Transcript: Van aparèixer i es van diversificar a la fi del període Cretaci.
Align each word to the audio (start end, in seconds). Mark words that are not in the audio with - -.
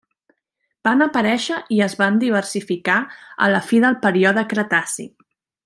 Van 0.87 1.03
aparèixer 1.05 1.57
i 1.75 1.77
es 1.87 1.95
van 1.99 2.17
diversificar 2.25 2.97
a 3.49 3.53
la 3.57 3.63
fi 3.69 3.83
del 3.87 4.01
període 4.07 4.47
Cretaci. 4.55 5.09